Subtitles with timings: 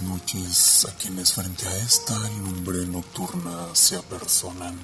[0.00, 4.78] noches a quienes frente a esta lumbre nocturna se apersonan.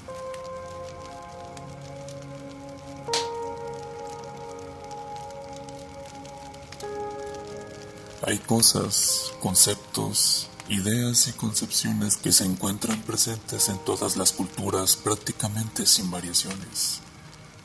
[8.27, 15.86] Hay cosas, conceptos, ideas y concepciones que se encuentran presentes en todas las culturas prácticamente
[15.86, 17.00] sin variaciones.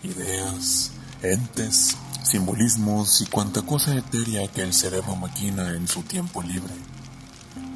[0.04, 6.93] Ideas, entes, simbolismos y cuanta cosa etérea que el cerebro maquina en su tiempo libre.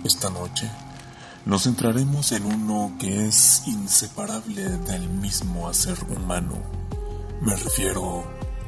[0.03, 0.69] Esta noche
[1.45, 6.55] nos centraremos en uno que es inseparable del mismo hacer humano.
[7.41, 8.25] Me refiero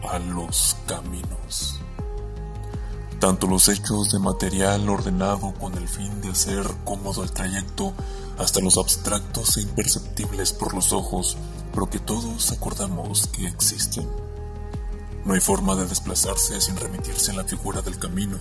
[0.10, 1.80] a los caminos.
[3.20, 7.94] Tanto los hechos de material ordenado con el fin de hacer cómodo el trayecto,
[8.38, 11.36] hasta los abstractos e imperceptibles por los ojos,
[11.74, 14.10] pero que todos acordamos que existen.
[15.26, 18.38] No hay forma de desplazarse sin remitirse a la figura del camino,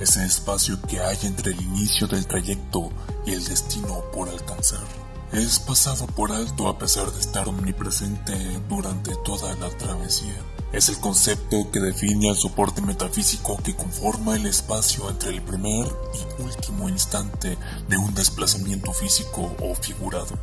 [0.00, 2.90] ese espacio que hay entre el inicio del trayecto
[3.26, 4.84] y el destino por alcanzar.
[5.32, 8.36] Es pasado por alto a pesar de estar omnipresente
[8.68, 10.36] durante toda la travesía.
[10.72, 15.86] Es el concepto que define al soporte metafísico que conforma el espacio entre el primer
[16.14, 17.56] y último instante
[17.88, 20.38] de un desplazamiento físico o figurado.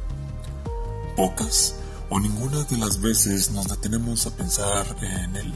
[1.15, 1.75] Pocas
[2.09, 5.53] o ninguna de las veces nos detenemos a pensar en él,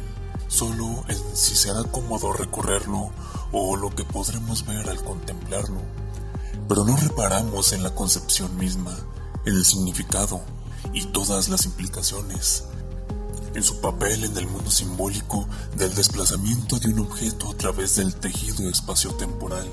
[0.47, 3.11] solo en si será cómodo recorrerlo
[3.51, 5.81] o lo que podremos ver al contemplarlo.
[6.67, 8.97] Pero no reparamos en la concepción misma,
[9.45, 10.41] en el significado
[10.93, 12.65] y todas las implicaciones,
[13.53, 18.15] en su papel en el mundo simbólico del desplazamiento de un objeto a través del
[18.15, 19.69] tejido espacio-temporal.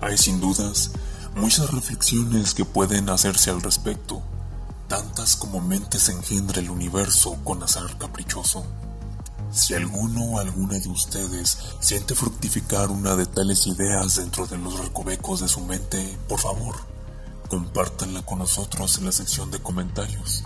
[0.00, 0.92] Hay sin dudas
[1.36, 4.22] muchas reflexiones que pueden hacerse al respecto,
[4.88, 8.64] tantas como mentes engendra el universo con azar caprichoso.
[9.50, 14.78] Si alguno o alguna de ustedes siente fructificar una de tales ideas dentro de los
[14.78, 16.76] recovecos de su mente, por favor,
[17.48, 20.44] compártanla con nosotros en la sección de comentarios.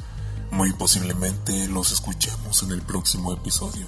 [0.50, 3.86] Muy posiblemente los escuchemos en el próximo episodio.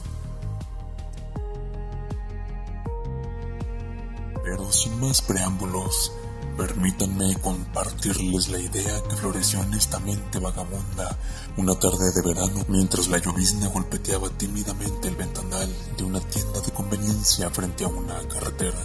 [4.45, 6.13] Pero sin más preámbulos,
[6.57, 11.19] Permítanme compartirles la idea que floreció en esta mente vagabunda
[11.59, 15.69] una tarde de verano mientras la llovizna golpeteaba tímidamente el ventanal
[15.99, 18.79] de una tienda de conveniencia frente a una carretera.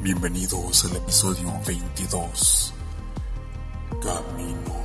[0.00, 2.74] Bienvenidos al episodio 22.
[4.00, 4.81] Camino.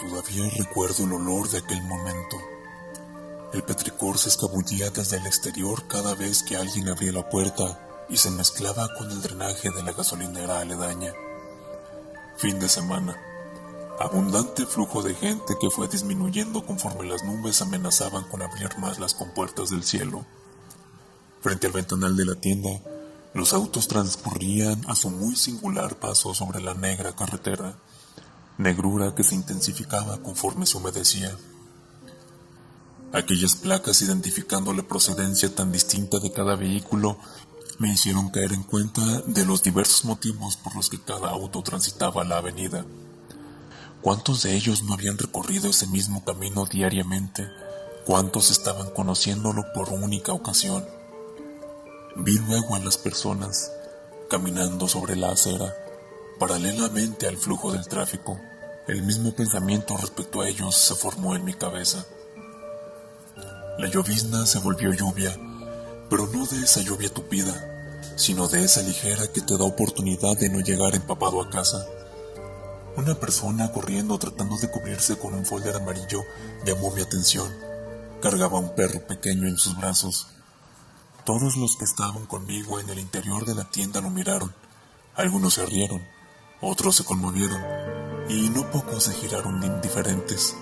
[0.00, 2.36] Todavía recuerdo el olor de aquel momento.
[3.52, 8.16] El petricor se escabullía desde el exterior cada vez que alguien abría la puerta y
[8.16, 11.12] se mezclaba con el drenaje de la gasolinera aledaña.
[12.36, 13.16] Fin de semana.
[14.00, 19.14] Abundante flujo de gente que fue disminuyendo conforme las nubes amenazaban con abrir más las
[19.14, 20.26] compuertas del cielo.
[21.40, 22.80] Frente al ventanal de la tienda,
[23.34, 27.76] los autos transcurrían a su muy singular paso sobre la negra carretera
[28.58, 31.36] negrura que se intensificaba conforme se humedecía.
[33.12, 37.16] Aquellas placas identificando la procedencia tan distinta de cada vehículo
[37.78, 42.24] me hicieron caer en cuenta de los diversos motivos por los que cada auto transitaba
[42.24, 42.84] la avenida.
[44.00, 47.48] ¿Cuántos de ellos no habían recorrido ese mismo camino diariamente?
[48.04, 50.84] ¿Cuántos estaban conociéndolo por única ocasión?
[52.16, 53.72] Vi luego a las personas
[54.28, 55.74] caminando sobre la acera,
[56.46, 58.38] Paralelamente al flujo del tráfico,
[58.86, 62.04] el mismo pensamiento respecto a ellos se formó en mi cabeza.
[63.78, 65.34] La llovizna se volvió lluvia,
[66.10, 70.50] pero no de esa lluvia tupida, sino de esa ligera que te da oportunidad de
[70.50, 71.86] no llegar empapado a casa.
[72.94, 76.20] Una persona corriendo tratando de cubrirse con un folder amarillo
[76.66, 77.50] llamó mi atención.
[78.20, 80.26] Cargaba un perro pequeño en sus brazos.
[81.24, 84.54] Todos los que estaban conmigo en el interior de la tienda lo miraron.
[85.16, 86.02] Algunos se rieron,
[86.64, 87.60] otros se conmovieron
[88.28, 90.56] y no pocos se giraron indiferentes.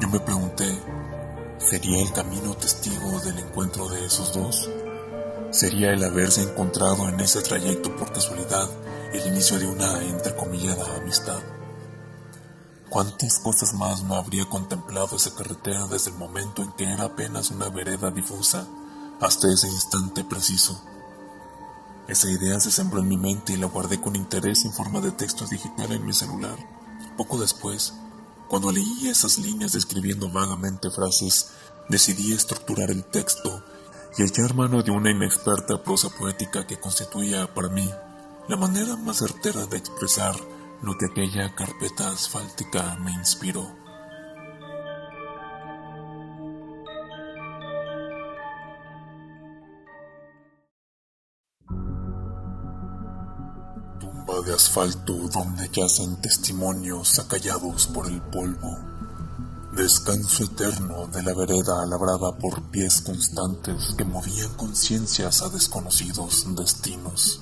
[0.00, 0.66] Yo me pregunté,
[1.58, 4.68] ¿sería el camino testigo del encuentro de esos dos?
[5.50, 8.68] ¿Sería el haberse encontrado en ese trayecto por casualidad
[9.12, 11.40] el inicio de una entrecomillada amistad?
[12.88, 17.50] ¿Cuántas cosas más no habría contemplado esa carretera desde el momento en que era apenas
[17.50, 18.66] una vereda difusa
[19.20, 20.93] hasta ese instante preciso?
[22.06, 25.10] Esa idea se sembró en mi mente y la guardé con interés en forma de
[25.10, 26.58] texto digital en mi celular.
[27.16, 27.94] Poco después,
[28.48, 31.50] cuando leí esas líneas describiendo vagamente frases,
[31.88, 33.64] decidí estructurar el texto
[34.18, 37.90] y echar mano de una inexperta prosa poética que constituía para mí
[38.48, 40.36] la manera más certera de expresar
[40.82, 43.83] lo que aquella carpeta asfáltica me inspiró.
[54.44, 58.78] De asfalto donde yacen testimonios acallados por el polvo.
[59.74, 67.40] Descanso eterno de la vereda labrada por pies constantes que movían conciencias a desconocidos destinos.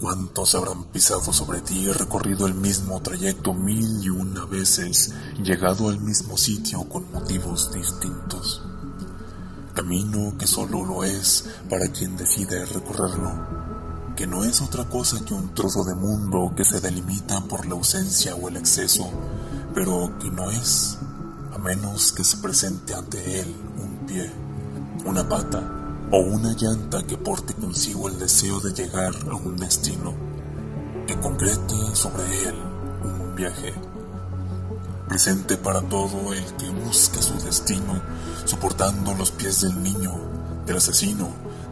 [0.00, 5.12] ¿Cuántos habrán pisado sobre ti y recorrido el mismo trayecto mil y una veces,
[5.42, 8.62] llegado al mismo sitio con motivos distintos?
[9.74, 13.67] Camino que solo lo es para quien decide recorrerlo,
[14.18, 17.74] que no es otra cosa que un trozo de mundo que se delimita por la
[17.74, 19.08] ausencia o el exceso,
[19.72, 20.98] pero que no es,
[21.54, 24.28] a menos que se presente ante él un pie,
[25.04, 25.62] una pata,
[26.10, 30.12] o una llanta que porte consigo el deseo de llegar a un destino,
[31.06, 32.56] que concrete sobre él
[33.04, 33.72] un viaje.
[35.08, 38.02] Presente para todo el que busca su destino,
[38.44, 40.10] soportando los pies del niño,
[40.66, 41.28] del asesino,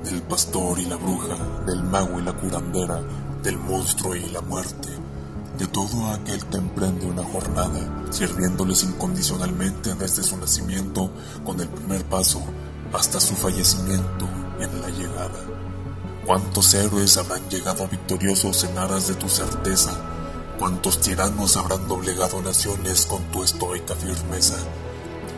[0.06, 1.36] del pastor y la bruja,
[1.66, 3.02] del mago y la curandera,
[3.42, 4.88] del monstruo y la muerte,
[5.58, 11.10] de todo aquel que emprende una jornada, sirviéndoles incondicionalmente desde su nacimiento
[11.44, 12.40] con el primer paso
[12.92, 14.28] hasta su fallecimiento
[14.60, 15.40] en la llegada.
[16.24, 19.92] ¿Cuántos héroes habrán llegado victoriosos en aras de tu certeza?
[20.58, 24.56] ¿Cuántos tiranos habrán doblegado naciones con tu estoica firmeza?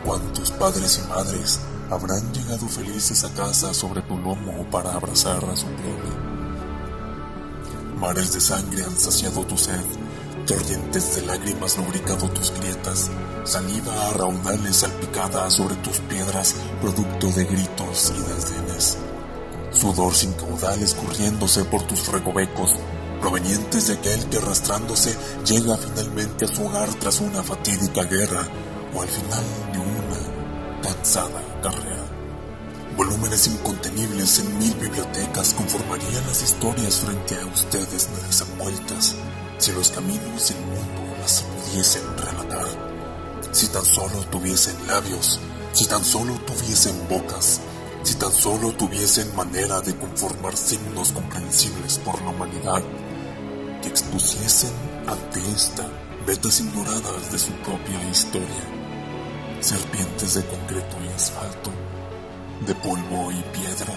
[0.05, 5.55] ¿Cuántos padres y madres habrán llegado felices a casa sobre tu lomo para abrazar a
[5.55, 6.29] su pueblo?
[7.99, 9.83] Mares de sangre han saciado tu sed,
[10.45, 13.09] torrentes de lágrimas lubricado tus grietas,
[13.43, 18.97] saliva a raudales salpicada sobre tus piedras, producto de gritos y desdenes.
[19.71, 22.75] Sudor sin caudal escurriéndose por tus recovecos,
[23.19, 28.47] provenientes de aquel que arrastrándose llega finalmente a su hogar tras una fatídica guerra
[28.95, 29.43] o al final
[29.73, 31.48] de una cansada
[32.95, 39.15] Volúmenes incontenibles en mil bibliotecas conformarían las historias frente a ustedes desenvueltas
[39.57, 42.65] si los caminos del mundo las pudiesen relatar.
[43.51, 45.39] Si tan solo tuviesen labios,
[45.73, 47.59] si tan solo tuviesen bocas,
[48.03, 52.81] si tan solo tuviesen manera de conformar signos comprensibles por la humanidad,
[53.81, 54.71] que expusiesen
[55.07, 55.85] ante esta
[56.25, 58.78] vetas ignoradas de su propia historia,
[59.59, 61.71] serpientes de concreto y asfalto,
[62.65, 63.93] de polvo y piedra,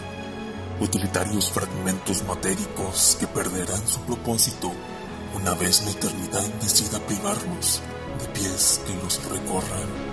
[0.80, 4.72] utilitarios fragmentos matéricos que perderán su propósito
[5.34, 7.80] una vez la eternidad decida privarnos
[8.20, 10.11] de pies que los recorran.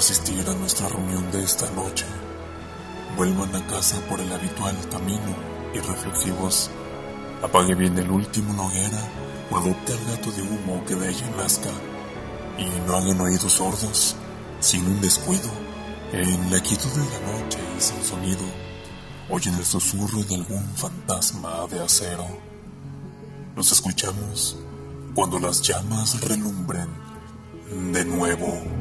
[0.00, 2.06] Asistir a nuestra reunión de esta noche.
[3.18, 5.36] Vuelvan a casa por el habitual camino
[5.74, 6.70] y reflexivos.
[7.42, 9.02] Apague bien el último hoguera
[9.50, 11.68] o adopte al gato de humo que de ella nazca
[12.56, 14.16] y no hagan oídos sordos,
[14.60, 15.50] sin un descuido,
[16.12, 18.44] en la quietud de la noche y sin sonido,
[19.28, 22.26] oyen el susurro de algún fantasma de acero.
[23.54, 24.56] Nos escuchamos
[25.14, 26.88] cuando las llamas relumbren
[27.92, 28.79] de nuevo.